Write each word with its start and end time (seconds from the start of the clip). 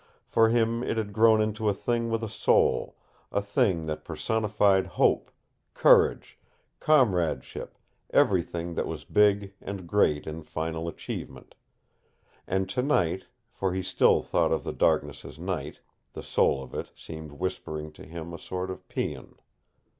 For 0.25 0.49
him 0.49 0.81
it 0.81 0.97
had 0.97 1.13
grown 1.13 1.41
into 1.41 1.69
a 1.69 1.75
thing 1.75 2.09
with 2.09 2.23
a 2.23 2.27
soul, 2.27 2.95
a 3.31 3.39
thing 3.39 3.85
that 3.85 4.03
personified 4.03 4.87
hope, 4.87 5.29
courage, 5.75 6.39
comradeship, 6.79 7.77
everything 8.09 8.73
that 8.73 8.87
was 8.87 9.05
big 9.05 9.53
and 9.61 9.85
great 9.87 10.25
in 10.25 10.41
final 10.41 10.87
achievement. 10.87 11.53
And 12.47 12.67
tonight 12.67 13.25
for 13.51 13.75
he 13.75 13.83
still 13.83 14.23
thought 14.23 14.51
of 14.51 14.63
the 14.63 14.73
darkness 14.73 15.23
as 15.23 15.37
night 15.37 15.81
the 16.13 16.23
soul 16.23 16.63
of 16.63 16.73
it 16.73 16.89
seemed 16.95 17.33
whispering 17.33 17.91
to 17.91 18.03
him 18.03 18.33
a 18.33 18.39
sort 18.39 18.71
of 18.71 18.87
paean. 18.87 19.35